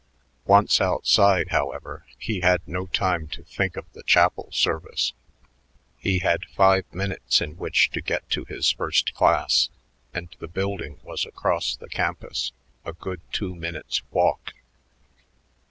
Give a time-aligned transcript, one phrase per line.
[0.47, 5.13] Once outside, however, he had no time to think of the chapel service;
[5.99, 9.69] he had five minutes in which to get to his first class,
[10.11, 12.51] and the building was across the campus,
[12.83, 14.53] a good two minutes' walk.